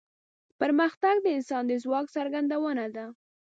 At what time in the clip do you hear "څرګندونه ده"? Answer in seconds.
2.15-3.05